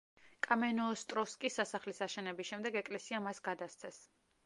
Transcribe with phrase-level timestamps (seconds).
[0.45, 4.07] კამენოოსტროვსკის სასახლის აშენების შემდეგ ეკლესია მას გადასცეს.